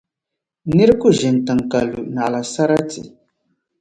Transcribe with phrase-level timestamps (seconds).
[0.75, 3.01] Nira ku ʒini tiŋa ka lu naɣla sarati.